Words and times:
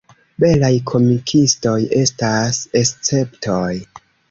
Belaj 0.43 0.71
komikistoj 0.91 1.75
estas 1.99 2.65
esceptoj. 2.83 3.71